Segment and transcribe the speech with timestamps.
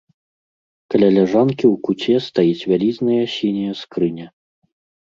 [0.93, 4.27] Каля ляжанкі ў куце стаіць вялізная сіняя скрыня.